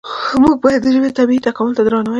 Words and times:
موږ 0.41 0.55
باید 0.63 0.81
د 0.83 0.87
ژبې 0.95 1.09
طبیعي 1.17 1.45
تکامل 1.47 1.73
ته 1.77 1.81
درناوی 1.83 2.01
وکړو. 2.03 2.09